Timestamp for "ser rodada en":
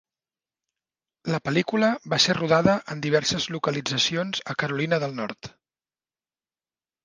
2.25-3.05